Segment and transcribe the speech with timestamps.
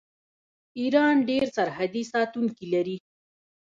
[0.79, 2.97] ایران ډیر سرحدي ساتونکي لري.